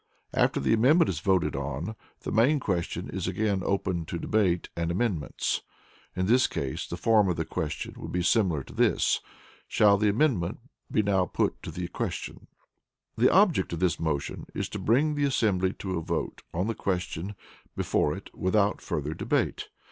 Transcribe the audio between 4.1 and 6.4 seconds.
debate and amendments. [In